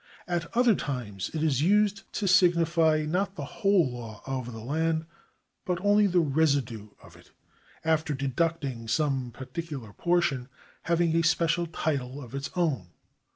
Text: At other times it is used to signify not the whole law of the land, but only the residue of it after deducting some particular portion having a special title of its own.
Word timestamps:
At 0.27 0.57
other 0.57 0.73
times 0.73 1.29
it 1.31 1.43
is 1.43 1.61
used 1.61 2.11
to 2.13 2.27
signify 2.27 3.05
not 3.07 3.35
the 3.35 3.45
whole 3.45 3.87
law 3.91 4.23
of 4.25 4.51
the 4.51 4.59
land, 4.59 5.05
but 5.63 5.77
only 5.85 6.07
the 6.07 6.21
residue 6.21 6.89
of 7.03 7.15
it 7.15 7.29
after 7.85 8.15
deducting 8.15 8.87
some 8.87 9.29
particular 9.29 9.93
portion 9.93 10.49
having 10.85 11.15
a 11.15 11.21
special 11.21 11.67
title 11.67 12.19
of 12.19 12.33
its 12.33 12.49
own. 12.55 12.87